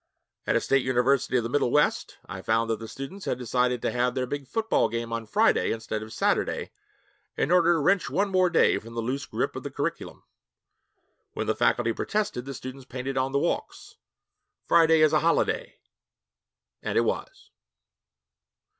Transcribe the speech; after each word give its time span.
At 0.47 0.55
a 0.55 0.61
state 0.61 0.83
university 0.83 1.37
of 1.37 1.43
the 1.43 1.49
Middle 1.51 1.69
West, 1.69 2.17
I 2.25 2.41
found 2.41 2.71
that 2.71 2.79
the 2.79 2.87
students 2.87 3.25
had 3.25 3.37
decided 3.37 3.83
to 3.83 3.91
have 3.91 4.15
their 4.15 4.25
big 4.25 4.47
football 4.47 4.89
game 4.89 5.13
on 5.13 5.27
Friday 5.27 5.69
instead 5.71 6.01
of 6.01 6.11
Saturday, 6.11 6.71
in 7.37 7.51
order 7.51 7.73
to 7.75 7.79
wrench 7.79 8.09
one 8.09 8.29
more 8.31 8.49
day 8.49 8.79
from 8.79 8.95
the 8.95 8.99
loose 9.01 9.27
grip 9.27 9.55
of 9.55 9.61
the 9.61 9.69
curriculum. 9.69 10.23
When 11.33 11.45
the 11.45 11.53
faculty 11.53 11.93
protested, 11.93 12.45
the 12.45 12.55
students 12.55 12.85
painted 12.85 13.15
on 13.15 13.31
the 13.31 13.37
walks, 13.37 13.97
'Friday 14.67 15.01
is 15.01 15.13
a 15.13 15.19
holiday' 15.19 15.75
and 16.81 16.97
it 16.97 17.01
was. 17.01 17.51